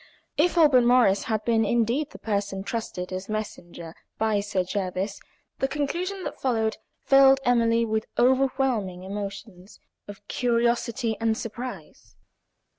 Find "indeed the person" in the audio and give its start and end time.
1.63-2.63